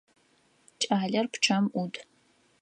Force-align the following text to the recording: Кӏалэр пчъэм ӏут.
Кӏалэр 0.81 1.25
пчъэм 1.31 1.65
ӏут. 1.73 1.95